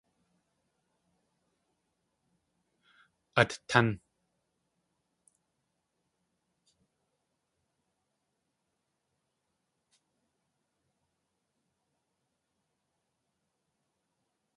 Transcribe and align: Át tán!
Át 3.33 3.61
tán! 3.65 4.01